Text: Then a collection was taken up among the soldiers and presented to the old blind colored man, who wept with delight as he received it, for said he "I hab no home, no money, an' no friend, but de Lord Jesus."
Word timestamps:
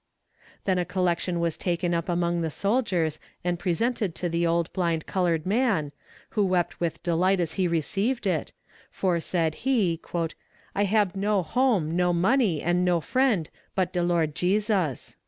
Then 0.63 0.79
a 0.79 0.83
collection 0.83 1.39
was 1.39 1.57
taken 1.57 1.93
up 1.93 2.09
among 2.09 2.41
the 2.41 2.49
soldiers 2.49 3.19
and 3.43 3.59
presented 3.59 4.15
to 4.15 4.29
the 4.29 4.47
old 4.47 4.73
blind 4.73 5.05
colored 5.05 5.45
man, 5.45 5.91
who 6.31 6.43
wept 6.43 6.79
with 6.79 7.03
delight 7.03 7.39
as 7.39 7.53
he 7.53 7.67
received 7.67 8.25
it, 8.25 8.51
for 8.89 9.19
said 9.19 9.53
he 9.61 10.01
"I 10.73 10.85
hab 10.85 11.15
no 11.15 11.43
home, 11.43 11.95
no 11.95 12.13
money, 12.13 12.63
an' 12.63 12.83
no 12.83 12.99
friend, 12.99 13.47
but 13.75 13.93
de 13.93 14.01
Lord 14.01 14.33
Jesus." 14.33 15.17